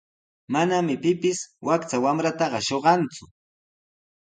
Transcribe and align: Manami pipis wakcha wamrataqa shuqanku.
Manami 0.53 0.95
pipis 1.03 1.39
wakcha 1.67 1.97
wamrataqa 2.03 2.59
shuqanku. 2.67 3.23